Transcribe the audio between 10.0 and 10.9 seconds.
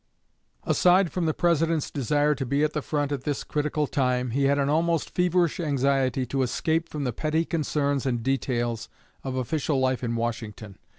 in Washington.